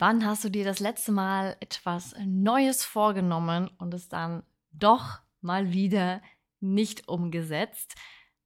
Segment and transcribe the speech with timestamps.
[0.00, 5.72] Wann hast du dir das letzte Mal etwas Neues vorgenommen und es dann doch mal
[5.72, 6.22] wieder
[6.60, 7.96] nicht umgesetzt?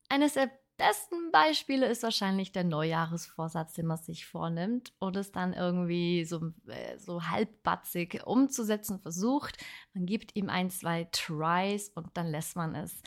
[0.08, 5.52] Eines der besten Beispiele ist wahrscheinlich der Neujahresvorsatz, den man sich vornimmt und es dann
[5.52, 9.58] irgendwie so, äh, so halbbatzig umzusetzen versucht.
[9.92, 13.02] Man gibt ihm ein, zwei Tries und dann lässt man es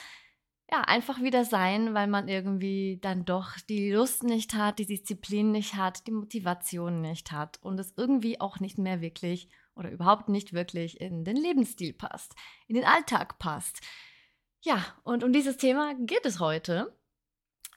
[0.72, 5.52] ja, einfach wieder sein, weil man irgendwie dann doch die Lust nicht hat, die Disziplin
[5.52, 10.30] nicht hat, die Motivation nicht hat und es irgendwie auch nicht mehr wirklich oder überhaupt
[10.30, 12.34] nicht wirklich in den Lebensstil passt,
[12.68, 13.82] in den Alltag passt.
[14.62, 16.98] Ja, und um dieses Thema geht es heute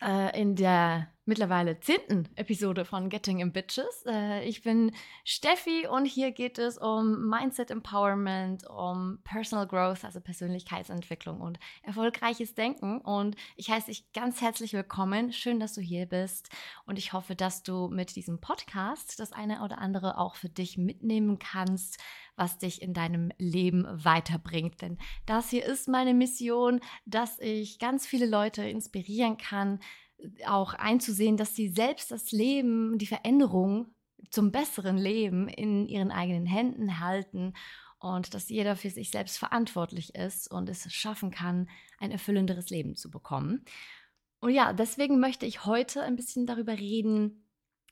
[0.00, 4.04] äh, in der mittlerweile zehnten Episode von Getting in Bitches.
[4.06, 4.92] Äh, ich bin
[5.24, 12.54] Steffi und hier geht es um Mindset Empowerment, um Personal Growth, also Persönlichkeitsentwicklung und erfolgreiches
[12.54, 13.02] Denken.
[13.02, 15.30] Und ich heiße dich ganz herzlich willkommen.
[15.34, 16.48] Schön, dass du hier bist.
[16.86, 20.78] Und ich hoffe, dass du mit diesem Podcast das eine oder andere auch für dich
[20.78, 21.98] mitnehmen kannst,
[22.36, 24.80] was dich in deinem Leben weiterbringt.
[24.80, 29.80] Denn das hier ist meine Mission, dass ich ganz viele Leute inspirieren kann,
[30.46, 33.94] auch einzusehen, dass sie selbst das Leben, die Veränderung
[34.30, 37.54] zum besseren Leben in ihren eigenen Händen halten
[37.98, 42.94] und dass jeder für sich selbst verantwortlich ist und es schaffen kann, ein erfüllenderes Leben
[42.94, 43.64] zu bekommen.
[44.40, 47.44] Und ja, deswegen möchte ich heute ein bisschen darüber reden,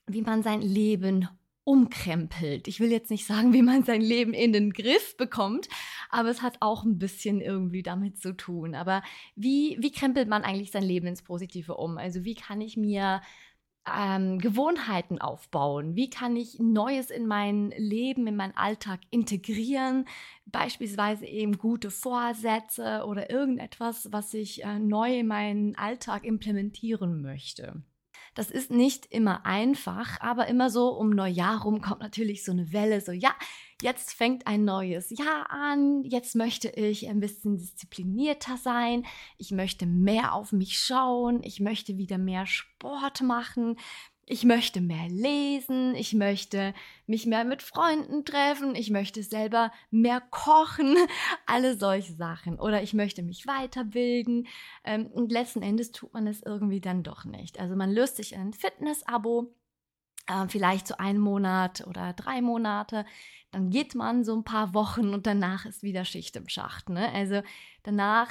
[0.06, 1.28] wie man sein Leben
[1.66, 2.68] umkrempelt.
[2.68, 5.68] Ich will jetzt nicht sagen, wie man sein Leben in den Griff bekommt,
[6.10, 8.76] aber es hat auch ein bisschen irgendwie damit zu tun.
[8.76, 9.02] Aber
[9.34, 11.98] wie, wie krempelt man eigentlich sein Leben ins Positive um?
[11.98, 13.20] Also wie kann ich mir
[13.84, 15.96] ähm, Gewohnheiten aufbauen?
[15.96, 20.06] Wie kann ich Neues in mein Leben, in meinen Alltag integrieren?
[20.46, 27.82] Beispielsweise eben gute Vorsätze oder irgendetwas, was ich äh, neu in meinen Alltag implementieren möchte.
[28.36, 32.70] Das ist nicht immer einfach, aber immer so um Neujahr rum kommt natürlich so eine
[32.70, 33.34] Welle, so ja,
[33.80, 39.06] jetzt fängt ein neues Jahr an, jetzt möchte ich ein bisschen disziplinierter sein,
[39.38, 43.78] ich möchte mehr auf mich schauen, ich möchte wieder mehr Sport machen,
[44.28, 46.74] ich möchte mehr lesen, ich möchte
[47.06, 50.96] mich mehr mit Freunden treffen, ich möchte selber mehr kochen,
[51.46, 52.58] alle solche Sachen.
[52.58, 54.48] Oder ich möchte mich weiterbilden.
[54.84, 57.60] Ähm, und letzten Endes tut man es irgendwie dann doch nicht.
[57.60, 59.54] Also man löst sich ein Fitness-Abo,
[60.26, 63.06] äh, vielleicht so einen Monat oder drei Monate.
[63.52, 66.88] Dann geht man so ein paar Wochen und danach ist wieder Schicht im Schacht.
[66.88, 67.12] Ne?
[67.12, 67.42] Also
[67.84, 68.30] danach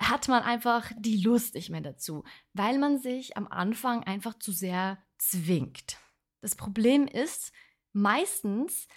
[0.00, 2.24] hat man einfach die Lust nicht mehr dazu,
[2.54, 5.98] weil man sich am Anfang einfach zu sehr zwingt.
[6.40, 7.52] Das Problem ist
[7.92, 8.88] meistens,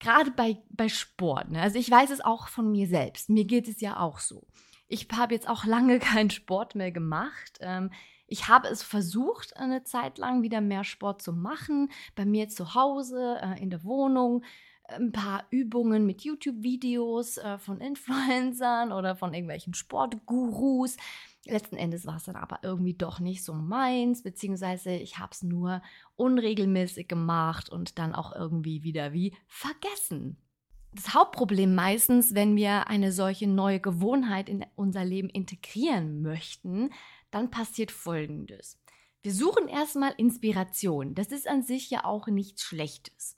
[0.00, 1.62] gerade bei, bei Sport, ne?
[1.62, 4.46] also ich weiß es auch von mir selbst, mir geht es ja auch so.
[4.88, 7.58] Ich habe jetzt auch lange keinen Sport mehr gemacht.
[7.60, 7.90] Ähm,
[8.26, 12.74] ich habe es versucht, eine Zeit lang wieder mehr Sport zu machen, bei mir zu
[12.74, 14.44] Hause, äh, in der Wohnung
[14.88, 20.96] ein paar Übungen mit YouTube-Videos äh, von Influencern oder von irgendwelchen Sportgurus.
[21.46, 25.42] Letzten Endes war es dann aber irgendwie doch nicht so meins, beziehungsweise ich habe es
[25.42, 25.82] nur
[26.16, 30.38] unregelmäßig gemacht und dann auch irgendwie wieder wie vergessen.
[30.92, 36.90] Das Hauptproblem meistens, wenn wir eine solche neue Gewohnheit in unser Leben integrieren möchten,
[37.30, 38.78] dann passiert Folgendes.
[39.22, 41.14] Wir suchen erstmal Inspiration.
[41.14, 43.36] Das ist an sich ja auch nichts Schlechtes.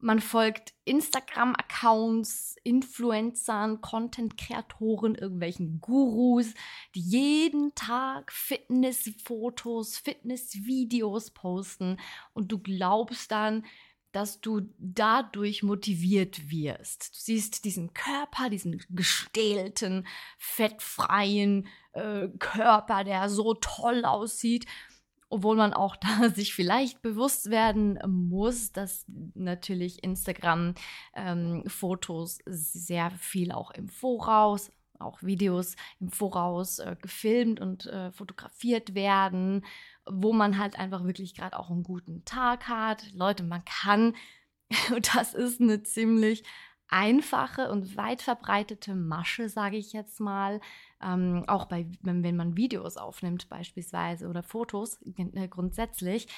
[0.00, 6.54] Man folgt Instagram-Accounts, Influencern, Content-Kreatoren, irgendwelchen Gurus,
[6.94, 11.98] die jeden Tag Fitnessfotos, Fitnessvideos posten
[12.34, 13.64] und du glaubst dann,
[14.12, 17.14] dass du dadurch motiviert wirst.
[17.14, 20.06] Du siehst diesen Körper, diesen gestählten,
[20.38, 24.66] fettfreien äh, Körper, der so toll aussieht
[25.28, 29.04] obwohl man auch da sich vielleicht bewusst werden muss, dass
[29.34, 37.86] natürlich Instagram-Fotos ähm, sehr viel auch im Voraus, auch Videos im Voraus äh, gefilmt und
[37.86, 39.64] äh, fotografiert werden,
[40.06, 43.12] wo man halt einfach wirklich gerade auch einen guten Tag hat.
[43.12, 44.14] Leute, man kann,
[45.12, 46.44] das ist eine ziemlich
[46.88, 50.60] einfache und weit verbreitete Masche, sage ich jetzt mal,
[51.02, 56.28] ähm, auch bei, wenn, wenn man Videos aufnimmt beispielsweise oder Fotos äh, grundsätzlich,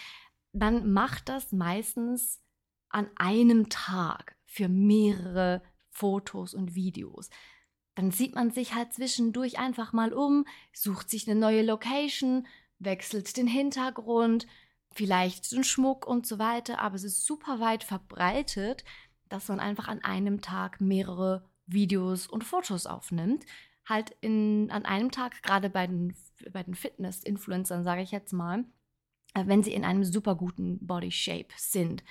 [0.52, 2.40] dann macht das meistens
[2.88, 7.28] an einem Tag für mehrere Fotos und Videos.
[7.94, 12.46] Dann sieht man sich halt zwischendurch einfach mal um, sucht sich eine neue Location,
[12.78, 14.46] wechselt den Hintergrund,
[14.92, 18.84] vielleicht den Schmuck und so weiter, aber es ist super weit verbreitet,
[19.28, 23.44] dass man einfach an einem Tag mehrere Videos und Fotos aufnimmt.
[23.86, 26.14] Halt in, an einem Tag, gerade bei den,
[26.52, 28.64] bei den Fitness-Influencern, sage ich jetzt mal,
[29.34, 32.02] äh, wenn sie in einem super guten Body Shape sind.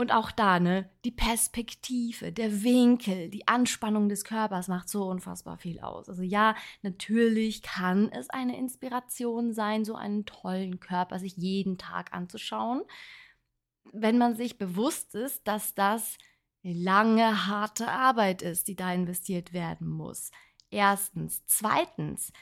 [0.00, 5.58] Und auch da, ne, die Perspektive, der Winkel, die Anspannung des Körpers macht so unfassbar
[5.58, 6.08] viel aus.
[6.08, 12.14] Also ja, natürlich kann es eine Inspiration sein, so einen tollen Körper sich jeden Tag
[12.14, 12.80] anzuschauen,
[13.92, 16.16] wenn man sich bewusst ist, dass das
[16.62, 20.30] lange, harte Arbeit ist, die da investiert werden muss.
[20.70, 21.42] Erstens.
[21.46, 22.32] Zweitens,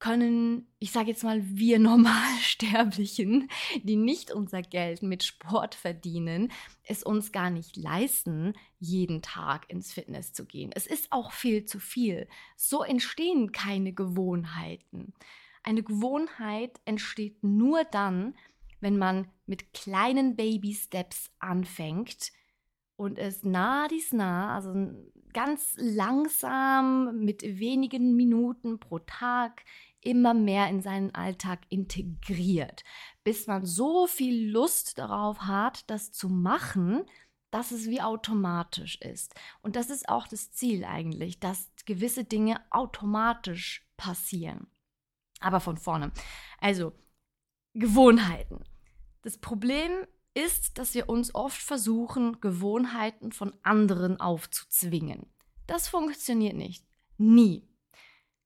[0.00, 3.48] können, ich sage jetzt mal, wir Normalsterblichen,
[3.84, 6.50] die nicht unser Geld mit Sport verdienen,
[6.82, 10.72] es uns gar nicht leisten, jeden Tag ins Fitness zu gehen.
[10.74, 12.26] Es ist auch viel zu viel.
[12.56, 15.12] So entstehen keine Gewohnheiten.
[15.62, 18.34] Eine Gewohnheit entsteht nur dann,
[18.80, 22.32] wenn man mit kleinen Baby-Steps anfängt
[22.96, 24.74] und es nah dies nah, also
[25.32, 29.64] ganz langsam mit wenigen Minuten pro Tag
[30.02, 32.84] immer mehr in seinen Alltag integriert,
[33.24, 37.04] bis man so viel Lust darauf hat, das zu machen,
[37.50, 39.34] dass es wie automatisch ist.
[39.60, 44.68] Und das ist auch das Ziel eigentlich, dass gewisse Dinge automatisch passieren.
[45.40, 46.12] Aber von vorne.
[46.58, 46.92] Also
[47.74, 48.64] Gewohnheiten.
[49.22, 49.90] Das Problem
[50.34, 55.26] ist, dass wir uns oft versuchen, Gewohnheiten von anderen aufzuzwingen.
[55.66, 56.84] Das funktioniert nicht.
[57.18, 57.69] Nie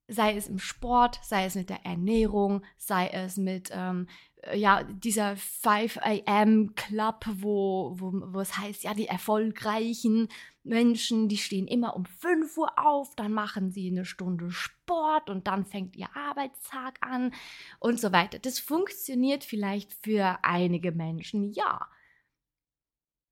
[0.08, 4.06] sei es im Sport, sei es mit der Ernährung, sei es mit ähm,
[4.42, 10.28] äh, ja, dieser 5 AM Club, wo, wo, wo es heißt, ja, die erfolgreichen
[10.62, 15.46] Menschen, die stehen immer um 5 Uhr auf, dann machen sie eine Stunde Sport und
[15.46, 17.32] dann fängt ihr Arbeitstag an
[17.80, 18.38] und so weiter.
[18.38, 21.86] Das funktioniert vielleicht für einige Menschen, ja.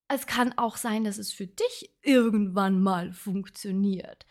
[0.09, 4.27] Es kann auch sein, dass es für dich irgendwann mal funktioniert.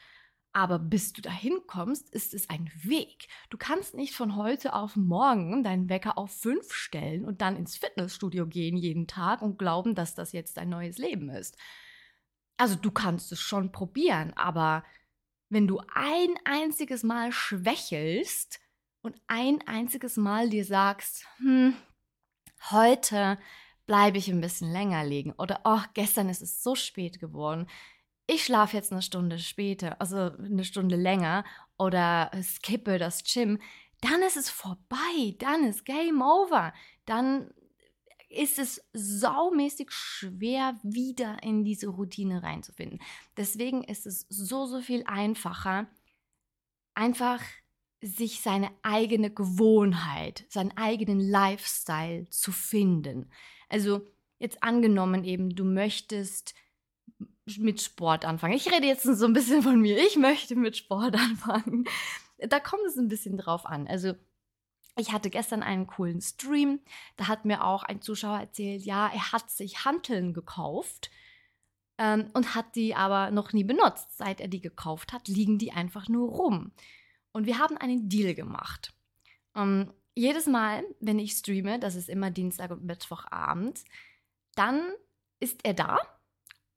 [0.54, 3.28] Aber bis du dahin kommst, ist es ein Weg.
[3.50, 7.78] Du kannst nicht von heute auf morgen deinen Wecker auf fünf stellen und dann ins
[7.78, 11.58] Fitnessstudio gehen jeden Tag und glauben, dass das jetzt dein neues Leben ist.
[12.58, 14.84] Also du kannst es schon probieren, aber
[15.50, 18.60] wenn du ein einziges Mal schwächelst
[19.02, 21.76] und ein einziges Mal dir sagst, hm,
[22.70, 23.38] heute
[23.86, 27.68] bleibe ich ein bisschen länger liegen oder oh, gestern ist es so spät geworden,
[28.28, 31.44] ich schlafe jetzt eine Stunde später, also eine Stunde länger
[31.78, 33.60] oder skippe das Gym,
[34.02, 36.74] dann ist es vorbei, dann ist Game Over,
[37.06, 37.52] dann
[38.30, 43.00] ist es saumäßig schwer, wieder in diese Routine reinzufinden.
[43.38, 45.88] Deswegen ist es so, so viel einfacher,
[46.96, 47.42] einfach
[48.02, 53.30] sich seine eigene Gewohnheit, seinen eigenen Lifestyle zu finden.
[53.70, 54.08] Also
[54.40, 56.56] jetzt angenommen eben, du möchtest
[57.60, 58.54] mit Sport anfangen.
[58.54, 59.98] Ich rede jetzt so ein bisschen von mir.
[59.98, 61.86] Ich möchte mit Sport anfangen.
[62.38, 63.88] Da kommt es ein bisschen drauf an.
[63.88, 64.14] Also
[64.98, 66.80] ich hatte gestern einen coolen Stream.
[67.18, 71.12] Da hat mir auch ein Zuschauer erzählt, ja, er hat sich Hanteln gekauft
[71.98, 74.18] ähm, und hat die aber noch nie benutzt.
[74.18, 76.72] Seit er die gekauft hat, liegen die einfach nur rum.
[77.32, 78.94] Und wir haben einen Deal gemacht.
[79.56, 83.84] Ähm, jedes Mal, wenn ich streame, das ist immer Dienstag und Mittwochabend,
[84.56, 84.82] dann
[85.40, 86.00] ist er da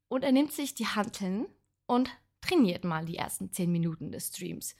[0.07, 1.47] und er nimmt sich die Hanteln
[1.87, 2.09] und
[2.41, 4.75] trainiert mal die ersten 10 Minuten des Streams.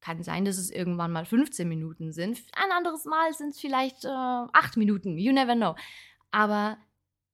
[0.00, 2.42] Kann sein, dass es irgendwann mal 15 Minuten sind.
[2.52, 5.16] Ein anderes Mal sind es vielleicht äh, 8 Minuten.
[5.16, 5.76] You never know.
[6.30, 6.76] Aber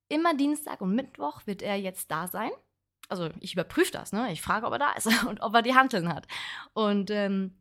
[0.08, 2.50] immer Dienstag und Mittwoch wird er jetzt da sein.
[3.08, 4.32] Also ich überprüfe das, ne?
[4.32, 6.28] Ich frage, ob er da ist und ob er die Hanteln hat.
[6.74, 7.58] Und ähm,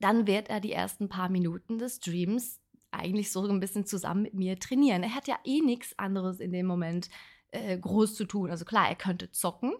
[0.00, 2.60] dann wird er die ersten paar Minuten des Streams
[2.90, 5.02] eigentlich so ein bisschen zusammen mit mir trainieren.
[5.02, 7.08] Er hat ja eh nichts anderes in dem Moment
[7.52, 8.50] äh, groß zu tun.
[8.50, 9.72] Also klar, er könnte zocken,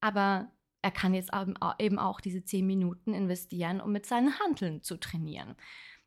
[0.00, 0.50] aber
[0.82, 1.32] er kann jetzt
[1.78, 5.56] eben auch diese zehn Minuten investieren, um mit seinen Handeln zu trainieren.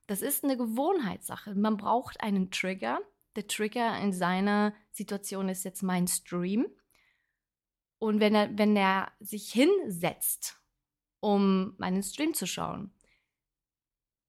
[0.08, 1.54] Das ist eine Gewohnheitssache.
[1.54, 3.00] Man braucht einen Trigger.
[3.36, 6.66] Der Trigger in seiner Situation ist jetzt mein Stream.
[8.00, 10.60] Und wenn er, wenn er sich hinsetzt,
[11.20, 12.94] um meinen Stream zu schauen,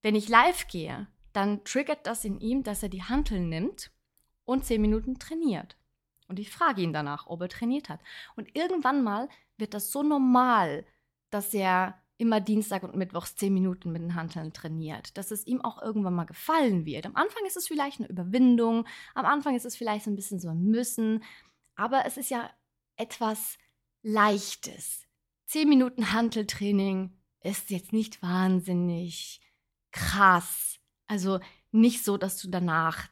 [0.02, 3.92] wenn ich live gehe, dann triggert das in ihm, dass er die Hanteln nimmt
[4.44, 5.76] und zehn Minuten trainiert.
[6.30, 8.00] Und ich frage ihn danach, ob er trainiert hat.
[8.36, 10.86] Und irgendwann mal wird das so normal,
[11.30, 15.60] dass er immer Dienstag und Mittwochs zehn Minuten mit den Handeln trainiert, dass es ihm
[15.60, 17.06] auch irgendwann mal gefallen wird.
[17.06, 20.38] Am Anfang ist es vielleicht eine Überwindung, am Anfang ist es vielleicht so ein bisschen
[20.38, 21.24] so ein Müssen,
[21.74, 22.48] aber es ist ja
[22.96, 23.58] etwas
[24.02, 25.06] Leichtes.
[25.46, 29.40] Zehn Minuten Handeltraining ist jetzt nicht wahnsinnig
[29.90, 30.78] krass.
[31.06, 31.40] Also
[31.72, 33.08] nicht so, dass du danach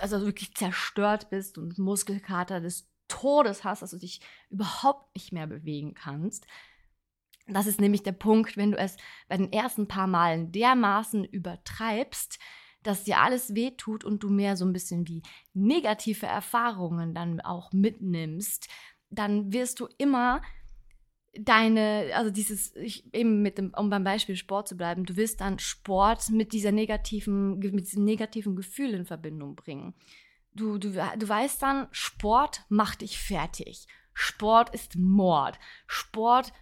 [0.00, 5.46] also wirklich zerstört bist und Muskelkater des Todes hast, dass du dich überhaupt nicht mehr
[5.46, 6.46] bewegen kannst.
[7.46, 8.96] Das ist nämlich der Punkt, wenn du es
[9.28, 12.38] bei den ersten paar Malen dermaßen übertreibst,
[12.82, 17.72] dass dir alles wehtut und du mehr so ein bisschen wie negative Erfahrungen dann auch
[17.72, 18.68] mitnimmst,
[19.10, 20.40] dann wirst du immer
[21.34, 25.40] deine, also dieses, ich, eben mit dem, um beim Beispiel Sport zu bleiben, du wirst
[25.40, 29.94] dann Sport mit dieser negativen, mit diesem negativen Gefühl in Verbindung bringen.
[30.54, 33.86] Du, du, du weißt dann, Sport macht dich fertig.
[34.12, 35.58] Sport ist Mord.
[35.86, 36.52] Sport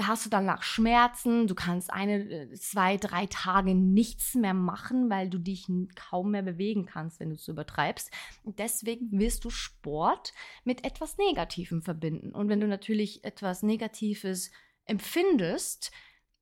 [0.00, 5.10] da hast du danach Schmerzen, du kannst eine, äh, zwei, drei Tage nichts mehr machen,
[5.10, 8.10] weil du dich kaum mehr bewegen kannst, wenn du es übertreibst.
[8.42, 10.32] Und deswegen wirst du Sport
[10.64, 12.30] mit etwas Negativem verbinden.
[12.30, 14.50] Und wenn du natürlich etwas Negatives
[14.86, 15.92] empfindest,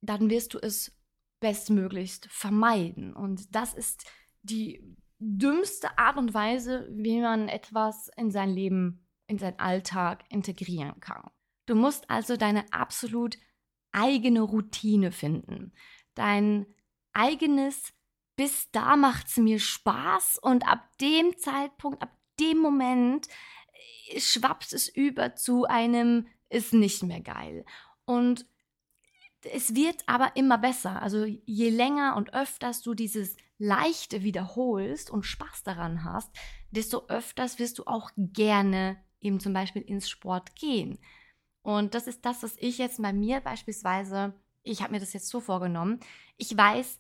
[0.03, 0.97] dann wirst du es
[1.41, 3.13] bestmöglichst vermeiden.
[3.13, 4.09] Und das ist
[4.43, 11.01] die dümmste Art und Weise, wie man etwas in sein Leben, in seinen Alltag integrieren
[11.01, 11.29] kann.
[11.69, 13.37] Du musst also deine absolut
[13.93, 15.75] eigene Routine finden.
[16.15, 16.65] Dein
[17.13, 17.93] eigenes,
[18.37, 23.29] bis da macht es mir Spaß und ab dem Zeitpunkt, ab dem Moment
[24.09, 27.67] äh, schwappt es über zu einem, ist nicht mehr geil.
[28.07, 28.47] Und
[29.43, 31.03] es wird aber immer besser.
[31.03, 36.31] Also je länger und öfters du dieses Leichte wiederholst und Spaß daran hast,
[36.71, 40.99] desto öfters wirst du auch gerne eben zum Beispiel ins Sport gehen.
[41.69, 44.33] Und das ist das, was ich jetzt bei mir beispielsweise,
[44.63, 46.01] ich habe mir das jetzt so vorgenommen,
[46.39, 46.99] ich weiß,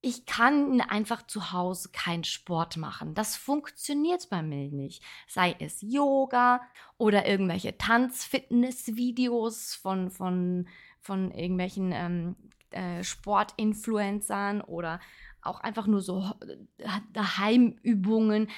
[0.00, 3.12] ich kann einfach zu Hause keinen Sport machen.
[3.12, 5.02] Das funktioniert bei mir nicht.
[5.28, 6.62] Sei es Yoga
[6.96, 10.66] oder irgendwelche Tanz-Fitness-Videos von, von,
[11.02, 12.36] von irgendwelchen ähm,
[12.70, 14.98] äh, Sportinfluencern oder
[15.42, 16.24] auch einfach nur so
[17.12, 18.48] Daheimübungen.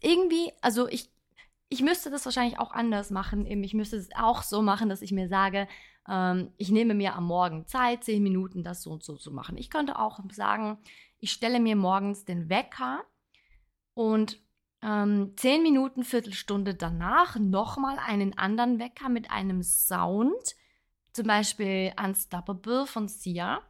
[0.00, 1.08] irgendwie, also ich
[1.68, 3.46] ich müsste das wahrscheinlich auch anders machen.
[3.46, 5.66] Ich müsste es auch so machen, dass ich mir sage,
[6.08, 9.56] ähm, ich nehme mir am Morgen Zeit, zehn Minuten das so und so zu machen.
[9.56, 10.78] Ich könnte auch sagen,
[11.18, 13.04] ich stelle mir morgens den Wecker
[13.94, 14.40] und
[14.82, 20.54] ähm, zehn Minuten, Viertelstunde danach nochmal einen anderen Wecker mit einem Sound,
[21.12, 23.60] zum Beispiel Unstoppable von Sia,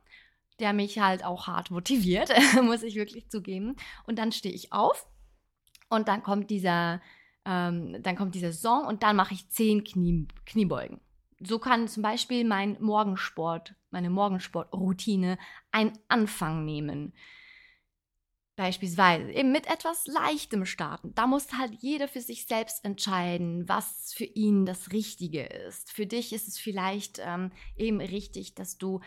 [0.59, 2.31] der mich halt auch hart motiviert,
[2.63, 3.77] muss ich wirklich zugeben.
[4.07, 5.07] Und dann stehe ich auf
[5.89, 7.01] und dann kommt dieser
[7.47, 11.01] ähm, dann kommt dieser Song und dann mache ich zehn Knie, Kniebeugen.
[11.41, 15.39] So kann zum Beispiel mein Morgensport, meine Morgensportroutine
[15.71, 17.13] einen Anfang nehmen.
[18.57, 21.15] Beispielsweise eben mit etwas Leichtem starten.
[21.15, 25.93] Da muss halt jeder für sich selbst entscheiden, was für ihn das Richtige ist.
[25.93, 29.01] Für dich ist es vielleicht ähm, eben richtig, dass du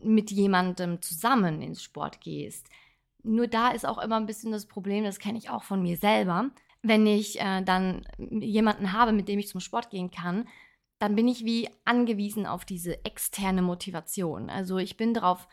[0.00, 2.68] mit jemandem zusammen ins Sport gehst.
[3.22, 5.96] Nur da ist auch immer ein bisschen das Problem, das kenne ich auch von mir
[5.96, 6.50] selber
[6.88, 10.48] wenn ich äh, dann jemanden habe, mit dem ich zum Sport gehen kann,
[10.98, 14.48] dann bin ich wie angewiesen auf diese externe Motivation.
[14.48, 15.46] Also ich bin darauf,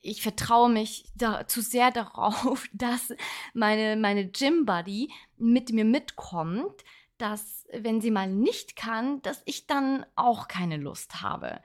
[0.00, 3.12] ich vertraue mich da, zu sehr darauf, dass
[3.54, 6.84] meine, meine Gym-Buddy mit mir mitkommt,
[7.18, 11.60] dass wenn sie mal nicht kann, dass ich dann auch keine Lust habe.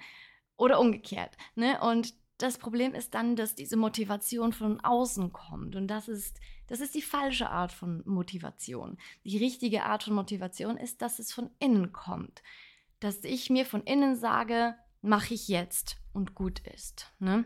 [0.55, 1.37] Oder umgekehrt.
[1.55, 1.79] Ne?
[1.81, 5.75] Und das Problem ist dann, dass diese Motivation von außen kommt.
[5.75, 8.97] Und das ist das ist die falsche Art von Motivation.
[9.23, 12.43] Die richtige Art von Motivation ist, dass es von innen kommt.
[12.99, 17.13] Dass ich mir von innen sage, mache ich jetzt und gut ist.
[17.19, 17.45] Ne?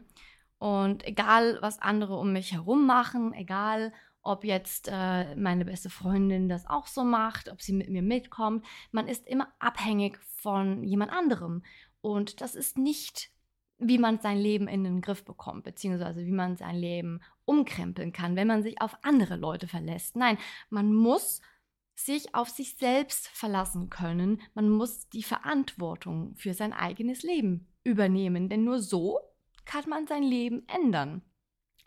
[0.57, 3.93] Und egal, was andere um mich herum machen, egal,
[4.23, 8.65] ob jetzt äh, meine beste Freundin das auch so macht, ob sie mit mir mitkommt,
[8.91, 11.63] man ist immer abhängig von jemand anderem.
[12.01, 13.31] Und das ist nicht
[13.81, 18.35] wie man sein Leben in den Griff bekommt, beziehungsweise wie man sein Leben umkrempeln kann,
[18.35, 20.15] wenn man sich auf andere Leute verlässt.
[20.15, 20.37] Nein,
[20.69, 21.41] man muss
[21.95, 24.41] sich auf sich selbst verlassen können.
[24.53, 29.19] Man muss die Verantwortung für sein eigenes Leben übernehmen, denn nur so
[29.65, 31.23] kann man sein Leben ändern,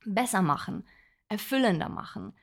[0.04, 0.84] besser machen,
[1.28, 2.34] erfüllender machen.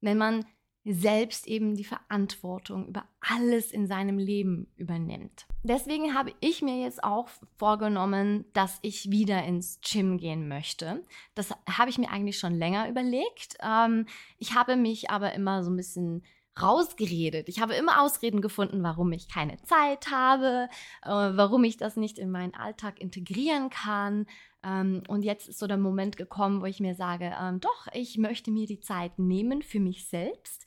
[0.00, 0.44] Wenn man
[0.84, 5.46] selbst eben die Verantwortung über alles in seinem Leben übernimmt.
[5.62, 11.04] Deswegen habe ich mir jetzt auch vorgenommen, dass ich wieder ins Gym gehen möchte.
[11.34, 13.56] Das habe ich mir eigentlich schon länger überlegt.
[13.62, 14.06] Ähm,
[14.38, 16.24] ich habe mich aber immer so ein bisschen
[16.60, 17.48] rausgeredet.
[17.48, 20.68] Ich habe immer Ausreden gefunden, warum ich keine Zeit habe,
[21.02, 24.26] äh, warum ich das nicht in meinen Alltag integrieren kann.
[24.62, 28.18] Ähm, und jetzt ist so der Moment gekommen, wo ich mir sage, ähm, doch, ich
[28.18, 30.66] möchte mir die Zeit nehmen für mich selbst.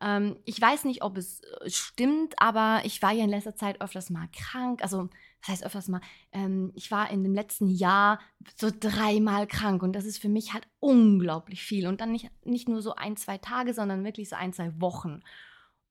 [0.00, 3.80] Ähm, ich weiß nicht, ob es äh, stimmt, aber ich war ja in letzter Zeit
[3.80, 4.82] öfters mal krank.
[4.82, 5.08] Also,
[5.46, 6.00] das heißt öfters mal,
[6.32, 8.18] ähm, ich war in dem letzten Jahr
[8.56, 11.86] so dreimal krank und das ist für mich halt unglaublich viel.
[11.86, 15.20] Und dann nicht, nicht nur so ein, zwei Tage, sondern wirklich so ein, zwei Wochen.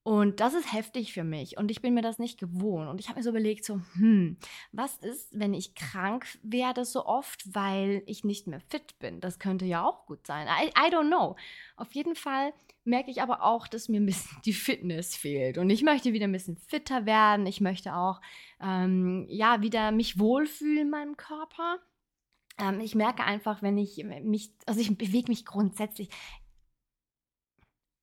[0.08, 2.88] Und das ist heftig für mich und ich bin mir das nicht gewohnt.
[2.90, 4.38] Und ich habe mir so überlegt, so, hm,
[4.72, 9.20] was ist, wenn ich krank werde so oft, weil ich nicht mehr fit bin?
[9.20, 10.46] Das könnte ja auch gut sein.
[10.46, 11.36] I, I don't know.
[11.76, 15.58] Auf jeden Fall merke ich aber auch, dass mir ein bisschen die Fitness fehlt.
[15.58, 17.48] Und ich möchte wieder ein bisschen fitter werden.
[17.48, 18.22] Ich möchte auch,
[18.62, 21.80] ähm, ja, wieder mich wohlfühlen in meinem Körper.
[22.60, 26.10] Ähm, ich merke einfach, wenn ich mich, also ich bewege mich grundsätzlich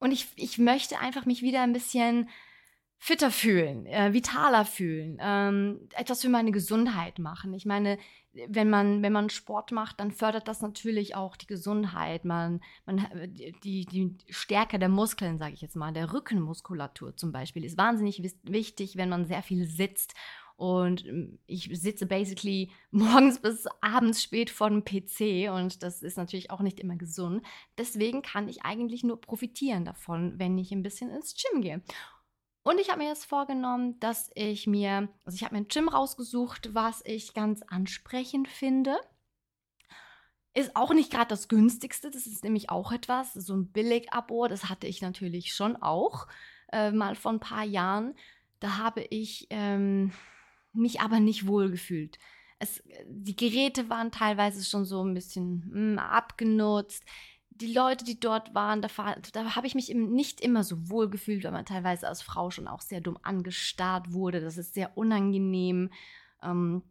[0.02, 2.28] und ich, ich möchte einfach mich wieder ein bisschen
[2.98, 7.54] fitter fühlen, äh, vitaler fühlen, ähm, etwas für meine Gesundheit machen.
[7.54, 7.98] Ich meine,
[8.48, 12.24] wenn man, wenn man Sport macht, dann fördert das natürlich auch die Gesundheit.
[12.24, 13.06] Man, man,
[13.62, 18.22] die, die Stärke der Muskeln, sage ich jetzt mal, der Rückenmuskulatur zum Beispiel, ist wahnsinnig
[18.42, 20.14] wichtig, wenn man sehr viel sitzt
[20.62, 26.16] und ähm, ich sitze basically morgens bis abends spät vor dem PC und das ist
[26.16, 27.44] natürlich auch nicht immer gesund.
[27.76, 31.82] Deswegen kann ich eigentlich nur profitieren davon, wenn ich ein bisschen ins Gym gehe.
[32.62, 35.88] Und ich habe mir jetzt vorgenommen, dass ich mir, also ich habe mir ein Gym
[35.88, 38.96] rausgesucht, was ich ganz ansprechend finde.
[40.54, 44.68] Ist auch nicht gerade das günstigste, das ist nämlich auch etwas, so ein Billig-Abo, das
[44.68, 46.28] hatte ich natürlich schon auch
[46.70, 48.14] äh, mal vor ein paar Jahren.
[48.60, 50.12] Da habe ich, ähm,
[50.72, 52.18] mich aber nicht wohlgefühlt.
[52.58, 57.04] Es, die Geräte waren teilweise schon so ein bisschen mh, hm, abgenutzt.
[57.50, 58.88] Die Leute, die dort waren, da,
[59.32, 62.66] da habe ich mich nicht immer so wohl gefühlt, weil man teilweise als Frau schon
[62.66, 64.40] auch sehr dumm angestarrt wurde.
[64.40, 65.90] Das ist sehr unangenehm.
[66.42, 66.82] Ähm,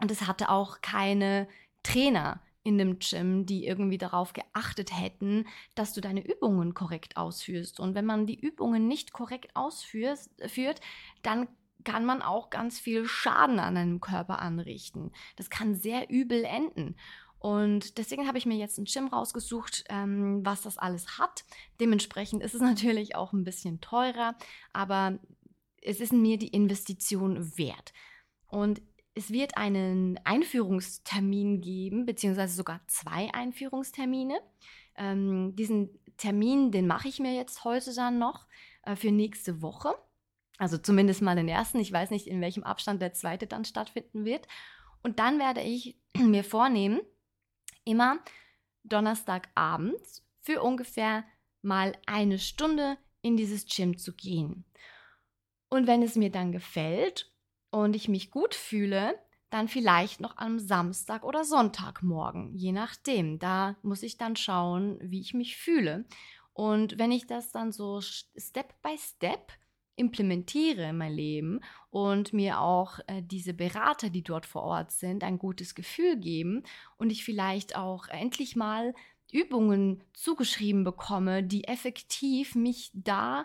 [0.00, 1.48] und es hatte auch keine
[1.82, 7.78] Trainer in dem Gym, die irgendwie darauf geachtet hätten, dass du deine Übungen korrekt ausführst.
[7.78, 10.80] Und wenn man die Übungen nicht korrekt ausführt,
[11.22, 11.46] dann
[11.86, 15.12] kann man auch ganz viel Schaden an deinem Körper anrichten.
[15.36, 16.96] Das kann sehr übel enden.
[17.38, 21.44] Und deswegen habe ich mir jetzt ein Gym rausgesucht, ähm, was das alles hat.
[21.80, 24.34] Dementsprechend ist es natürlich auch ein bisschen teurer,
[24.72, 25.18] aber
[25.80, 27.92] es ist mir die Investition wert.
[28.48, 28.82] Und
[29.14, 34.40] es wird einen Einführungstermin geben, beziehungsweise sogar zwei Einführungstermine.
[34.96, 38.46] Ähm, diesen Termin, den mache ich mir jetzt heute dann noch
[38.82, 39.94] äh, für nächste Woche.
[40.58, 41.78] Also zumindest mal den ersten.
[41.80, 44.46] Ich weiß nicht, in welchem Abstand der zweite dann stattfinden wird.
[45.02, 47.00] Und dann werde ich mir vornehmen,
[47.84, 48.18] immer
[48.84, 51.24] Donnerstagabends für ungefähr
[51.62, 54.64] mal eine Stunde in dieses Gym zu gehen.
[55.68, 57.32] Und wenn es mir dann gefällt
[57.70, 59.18] und ich mich gut fühle,
[59.50, 63.38] dann vielleicht noch am Samstag oder Sonntagmorgen, je nachdem.
[63.38, 66.04] Da muss ich dann schauen, wie ich mich fühle.
[66.52, 69.52] Und wenn ich das dann so Step by Step
[69.96, 75.24] implementiere in mein Leben und mir auch äh, diese Berater, die dort vor Ort sind,
[75.24, 76.62] ein gutes Gefühl geben
[76.98, 78.94] und ich vielleicht auch endlich mal
[79.32, 83.44] Übungen zugeschrieben bekomme, die effektiv mich da,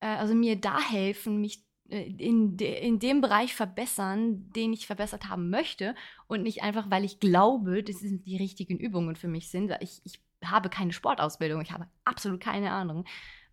[0.00, 4.86] äh, also mir da helfen, mich äh, in, de, in dem Bereich verbessern, den ich
[4.86, 5.94] verbessert haben möchte
[6.26, 9.70] und nicht einfach, weil ich glaube, das sind die richtigen Übungen für mich sind.
[9.80, 13.04] Ich, ich habe keine Sportausbildung, ich habe absolut keine Ahnung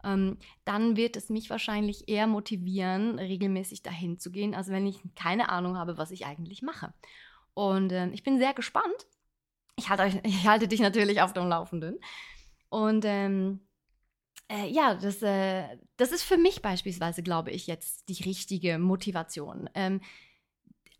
[0.04, 5.00] ähm, dann wird es mich wahrscheinlich eher motivieren, regelmäßig dahin zu gehen, als wenn ich
[5.16, 6.94] keine Ahnung habe, was ich eigentlich mache.
[7.54, 9.08] Und äh, ich bin sehr gespannt.
[9.76, 12.00] Ich halte, euch, ich halte dich natürlich auf dem Laufenden.
[12.70, 13.62] Und ähm,
[14.52, 19.70] äh, ja, das, äh, das ist für mich beispielsweise, glaube ich, jetzt die richtige Motivation.
[19.74, 20.02] Ähm,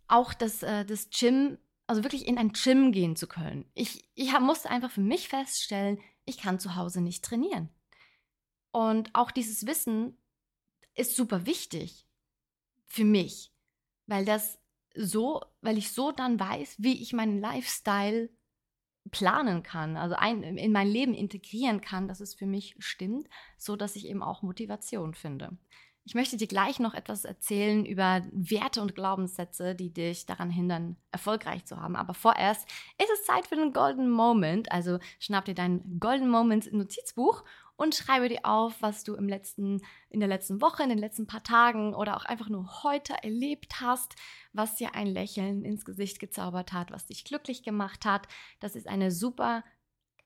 [0.08, 3.66] auch das, äh, das Gym, also wirklich in ein Gym gehen zu können.
[3.74, 7.70] Ich, ich musste einfach für mich feststellen, ich kann zu Hause nicht trainieren.
[8.72, 10.18] Und auch dieses Wissen
[10.96, 12.08] ist super wichtig
[12.86, 13.52] für mich,
[14.08, 14.60] weil das
[14.96, 18.30] so, weil ich so dann weiß, wie ich meinen Lifestyle
[19.10, 23.76] planen kann, also ein, in mein Leben integrieren kann, dass es für mich stimmt, so
[23.76, 25.58] dass ich eben auch Motivation finde.
[26.04, 30.98] Ich möchte dir gleich noch etwas erzählen über Werte und Glaubenssätze, die dich daran hindern,
[31.12, 31.96] erfolgreich zu haben.
[31.96, 34.72] Aber vorerst ist es Zeit für den Golden Moment.
[34.72, 37.44] Also schnapp dir dein Golden Moment Notizbuch
[37.82, 41.26] und schreibe dir auf, was du im letzten, in der letzten Woche, in den letzten
[41.26, 44.16] paar Tagen oder auch einfach nur heute erlebt hast,
[44.54, 48.28] was dir ein Lächeln ins Gesicht gezaubert hat, was dich glücklich gemacht hat.
[48.60, 49.64] Das ist eine super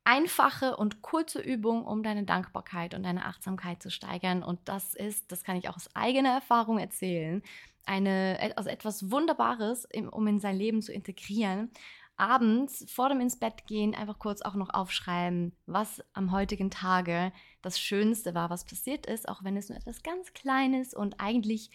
[0.03, 4.43] einfache und kurze Übung, um deine Dankbarkeit und deine Achtsamkeit zu steigern.
[4.43, 7.41] Und das ist, das kann ich auch aus eigener Erfahrung erzählen,
[7.85, 11.71] eine, also etwas Wunderbares, um in sein Leben zu integrieren
[12.17, 17.31] abends vor dem ins Bett gehen einfach kurz auch noch aufschreiben, was am heutigen Tage
[17.61, 21.71] das Schönste war, was passiert ist, auch wenn es nur etwas ganz Kleines und eigentlich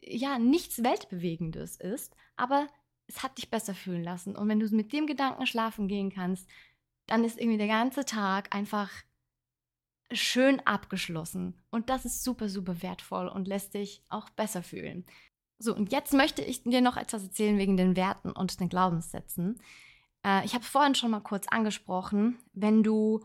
[0.00, 2.68] ja nichts Weltbewegendes ist, aber
[3.06, 4.36] es hat dich besser fühlen lassen.
[4.36, 6.48] Und wenn du mit dem Gedanken schlafen gehen kannst,
[7.06, 8.90] dann ist irgendwie der ganze Tag einfach
[10.12, 11.60] schön abgeschlossen.
[11.70, 15.04] Und das ist super, super wertvoll und lässt dich auch besser fühlen.
[15.58, 19.60] So, und jetzt möchte ich dir noch etwas erzählen wegen den Werten und den Glaubenssätzen.
[20.24, 22.38] Äh, ich habe es vorhin schon mal kurz angesprochen.
[22.52, 23.20] Wenn du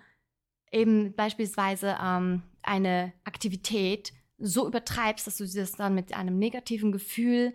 [0.71, 7.53] eben beispielsweise ähm, eine Aktivität so übertreibst, dass du das dann mit einem negativen Gefühl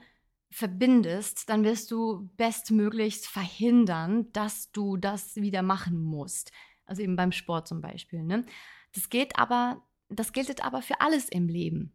[0.50, 6.52] verbindest, dann wirst du bestmöglichst verhindern, dass du das wieder machen musst.
[6.86, 8.22] Also eben beim Sport zum Beispiel.
[8.22, 8.46] Ne?
[8.94, 11.92] Das geht aber, das gilt aber für alles im Leben.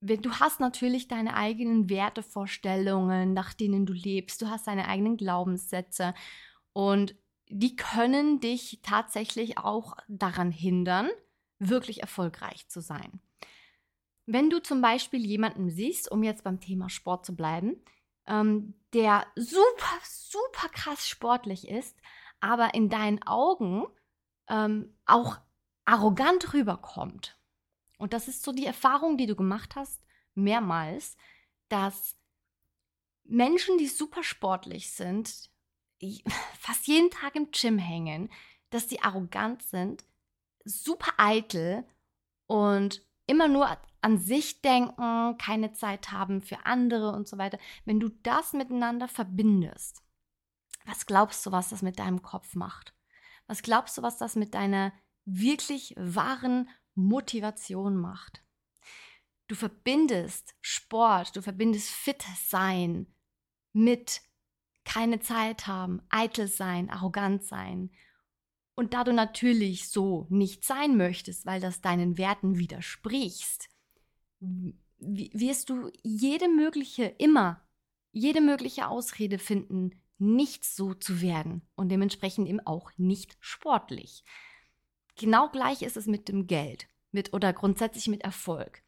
[0.00, 4.40] Du hast natürlich deine eigenen Wertevorstellungen, nach denen du lebst.
[4.40, 6.14] Du hast deine eigenen Glaubenssätze
[6.72, 7.16] und
[7.48, 11.08] die können dich tatsächlich auch daran hindern,
[11.58, 13.20] wirklich erfolgreich zu sein.
[14.26, 17.82] Wenn du zum Beispiel jemanden siehst, um jetzt beim Thema Sport zu bleiben,
[18.26, 21.96] ähm, der super, super krass sportlich ist,
[22.40, 23.86] aber in deinen Augen
[24.48, 25.38] ähm, auch
[25.86, 27.37] arrogant rüberkommt.
[27.98, 30.00] Und das ist so die Erfahrung, die du gemacht hast,
[30.34, 31.16] mehrmals,
[31.68, 32.16] dass
[33.24, 35.50] Menschen, die super sportlich sind,
[36.58, 38.30] fast jeden Tag im Gym hängen,
[38.70, 40.04] dass die arrogant sind,
[40.64, 41.84] super eitel
[42.46, 48.00] und immer nur an sich denken, keine Zeit haben für andere und so weiter, wenn
[48.00, 50.02] du das miteinander verbindest,
[50.84, 52.94] was glaubst du, was das mit deinem Kopf macht?
[53.46, 54.92] Was glaubst du, was das mit deiner
[55.24, 58.42] wirklich wahren Motivation macht?
[59.46, 63.06] Du verbindest Sport, du verbindest fit sein
[63.72, 64.20] mit
[64.84, 67.90] keine Zeit haben, eitel sein, arrogant sein.
[68.74, 73.68] Und da du natürlich so nicht sein möchtest, weil das deinen Werten widersprichst,
[74.98, 77.64] wirst du jede mögliche, immer,
[78.12, 84.24] jede mögliche Ausrede finden, nicht so zu werden und dementsprechend eben auch nicht sportlich.
[85.18, 88.82] Genau gleich ist es mit dem Geld mit, oder grundsätzlich mit Erfolg.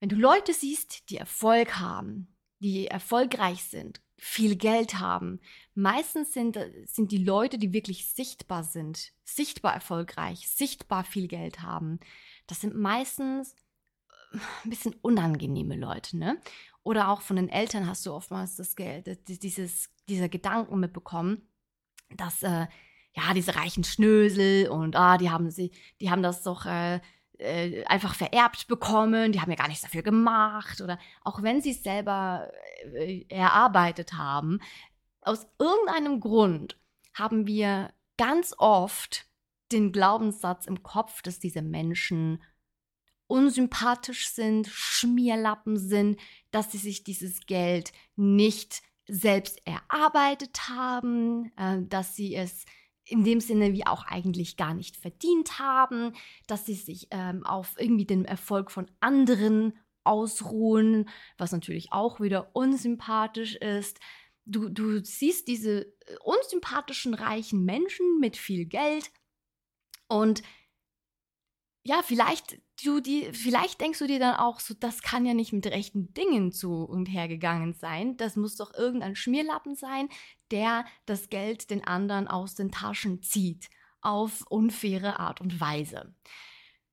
[0.00, 5.40] Wenn du Leute siehst, die Erfolg haben, die erfolgreich sind, viel Geld haben,
[5.74, 12.00] meistens sind, sind die Leute, die wirklich sichtbar sind, sichtbar erfolgreich, sichtbar viel Geld haben,
[12.46, 13.54] das sind meistens
[14.32, 16.40] ein bisschen unangenehme Leute, ne?
[16.82, 21.48] Oder auch von den Eltern hast du oftmals das Geld, dieses, dieser Gedanken mitbekommen,
[22.16, 22.66] dass äh,
[23.18, 27.00] ja diese reichen Schnösel und ah, die haben sie, die haben das doch äh,
[27.38, 31.70] äh, einfach vererbt bekommen, die haben ja gar nichts dafür gemacht oder auch wenn sie
[31.70, 32.50] es selber
[32.94, 34.60] äh, erarbeitet haben,
[35.20, 36.78] aus irgendeinem Grund
[37.14, 39.26] haben wir ganz oft
[39.72, 42.42] den Glaubenssatz im Kopf, dass diese Menschen
[43.26, 46.18] unsympathisch sind, Schmierlappen sind,
[46.50, 52.64] dass sie sich dieses Geld nicht selbst erarbeitet haben, äh, dass sie es
[53.08, 56.12] in dem Sinne wie auch eigentlich gar nicht verdient haben,
[56.46, 62.54] dass sie sich ähm, auf irgendwie den Erfolg von anderen ausruhen, was natürlich auch wieder
[62.54, 63.98] unsympathisch ist.
[64.44, 69.10] Du, du siehst diese äh, unsympathischen reichen Menschen mit viel Geld
[70.08, 70.42] und
[71.84, 75.52] ja, vielleicht du die, vielleicht denkst du dir dann auch so, das kann ja nicht
[75.52, 78.16] mit rechten Dingen zu und her gegangen sein.
[78.16, 80.08] Das muss doch irgendein Schmierlappen sein,
[80.50, 83.68] der das Geld den anderen aus den Taschen zieht,
[84.00, 86.14] auf unfaire Art und Weise.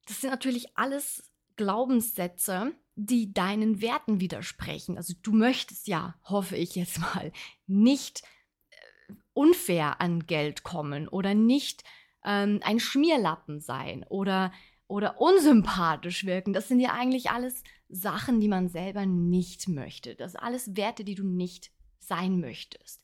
[0.08, 4.98] Das sind natürlich alles Glaubenssätze, die deinen Werten widersprechen.
[4.98, 7.32] Also du möchtest ja, hoffe ich jetzt mal,
[7.68, 8.24] nicht
[8.70, 11.84] äh, unfair an Geld kommen oder nicht
[12.24, 14.52] ähm, ein Schmierlappen sein oder
[14.88, 16.54] oder unsympathisch wirken.
[16.54, 20.16] Das sind ja eigentlich alles Sachen, die man selber nicht möchte.
[20.16, 23.02] Das sind alles Werte, die du nicht sein möchtest.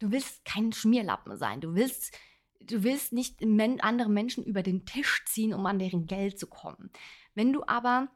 [0.00, 1.60] Du willst kein Schmierlappen sein.
[1.60, 2.18] Du willst,
[2.60, 6.48] du willst nicht men andere Menschen über den Tisch ziehen, um an deren Geld zu
[6.48, 6.90] kommen.
[7.34, 8.08] Wenn du aber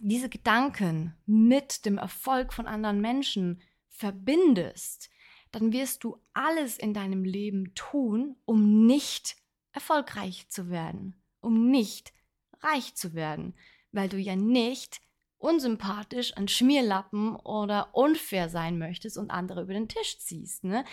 [0.00, 5.10] diese Gedanken mit dem Erfolg von anderen Menschen verbindest,
[5.52, 9.36] dann wirst du alles in deinem Leben tun, um nicht
[9.72, 12.12] erfolgreich zu werden um nicht
[12.60, 13.54] reich zu werden,
[13.92, 15.00] weil du ja nicht
[15.40, 20.64] unsympathisch, ein Schmierlappen oder unfair sein möchtest und andere über den Tisch ziehst.
[20.64, 20.84] Ne?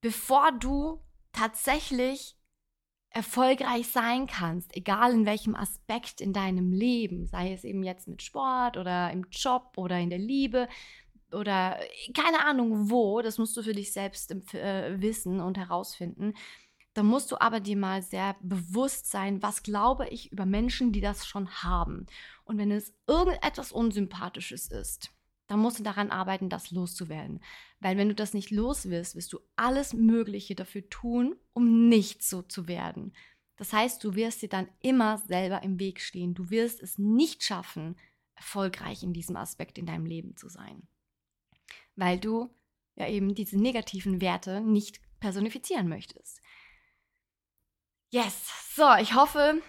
[0.00, 1.00] Bevor du
[1.32, 2.36] tatsächlich
[3.10, 8.22] erfolgreich sein kannst, egal in welchem Aspekt in deinem Leben, sei es eben jetzt mit
[8.22, 10.68] Sport oder im Job oder in der Liebe
[11.32, 11.78] oder
[12.12, 16.34] keine Ahnung wo, das musst du für dich selbst äh, wissen und herausfinden.
[16.94, 21.00] Da musst du aber dir mal sehr bewusst sein, was glaube ich über Menschen, die
[21.00, 22.06] das schon haben.
[22.44, 25.10] Und wenn es irgendetwas Unsympathisches ist,
[25.46, 27.42] dann musst du daran arbeiten, das loszuwerden.
[27.80, 32.22] Weil wenn du das nicht los wirst, wirst du alles Mögliche dafür tun, um nicht
[32.22, 33.12] so zu werden.
[33.56, 36.34] Das heißt, du wirst dir dann immer selber im Weg stehen.
[36.34, 37.96] Du wirst es nicht schaffen,
[38.34, 40.88] erfolgreich in diesem Aspekt in deinem Leben zu sein.
[41.94, 42.50] Weil du
[42.96, 46.40] ja eben diese negativen Werte nicht personifizieren möchtest.
[48.10, 49.60] Yes, so, ich hoffe,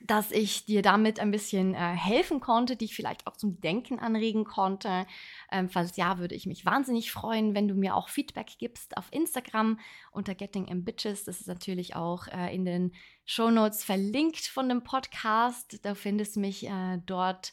[0.00, 4.44] dass ich dir damit ein bisschen äh, helfen konnte, dich vielleicht auch zum Denken anregen
[4.44, 5.06] konnte.
[5.50, 9.12] Ähm, falls ja, würde ich mich wahnsinnig freuen, wenn du mir auch Feedback gibst auf
[9.12, 9.78] Instagram
[10.12, 11.24] unter Getting Ambitious.
[11.24, 12.92] Das ist natürlich auch äh, in den
[13.24, 15.84] Show Notes verlinkt von dem Podcast.
[15.84, 17.52] Da findest du mich äh, dort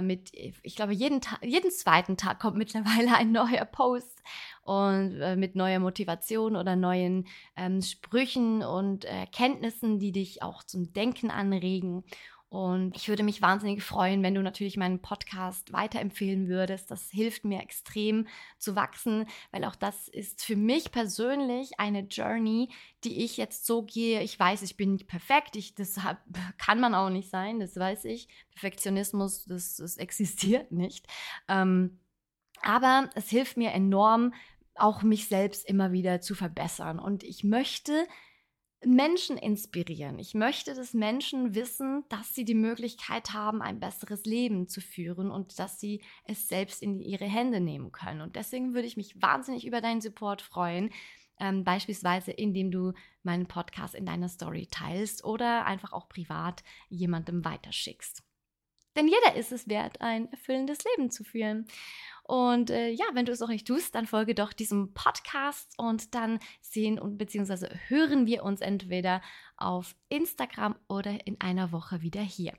[0.00, 4.22] mit, ich glaube, jeden, Tag, jeden zweiten Tag kommt mittlerweile ein neuer Post
[4.62, 10.92] und äh, mit neuer Motivation oder neuen ähm, Sprüchen und Erkenntnissen, die dich auch zum
[10.92, 12.04] Denken anregen.
[12.52, 16.90] Und ich würde mich wahnsinnig freuen, wenn du natürlich meinen Podcast weiterempfehlen würdest.
[16.90, 18.26] Das hilft mir extrem
[18.58, 22.68] zu wachsen, weil auch das ist für mich persönlich eine Journey,
[23.04, 24.20] die ich jetzt so gehe.
[24.20, 25.56] Ich weiß, ich bin nicht perfekt.
[25.56, 25.98] Ich, das
[26.58, 28.28] kann man auch nicht sein, das weiß ich.
[28.50, 31.06] Perfektionismus, das, das existiert nicht.
[31.48, 32.00] Ähm,
[32.60, 34.34] aber es hilft mir enorm,
[34.74, 36.98] auch mich selbst immer wieder zu verbessern.
[36.98, 38.06] Und ich möchte
[38.84, 40.18] Menschen inspirieren.
[40.18, 45.30] Ich möchte, dass Menschen wissen, dass sie die Möglichkeit haben, ein besseres Leben zu führen
[45.30, 48.20] und dass sie es selbst in ihre Hände nehmen können.
[48.20, 50.90] Und deswegen würde ich mich wahnsinnig über deinen Support freuen.
[51.38, 52.92] Ähm, beispielsweise indem du
[53.22, 58.22] meinen Podcast in deiner Story teilst oder einfach auch privat jemandem weiterschickst.
[58.96, 61.66] Denn jeder ist es wert, ein erfüllendes Leben zu führen.
[62.32, 66.14] Und äh, ja, wenn du es noch nicht tust, dann folge doch diesem Podcast und
[66.14, 69.20] dann sehen und beziehungsweise hören wir uns entweder
[69.58, 72.54] auf Instagram oder in einer Woche wieder hier.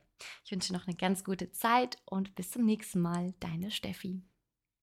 [0.45, 4.21] Ich wünsche noch eine ganz gute Zeit und bis zum nächsten Mal, deine Steffi.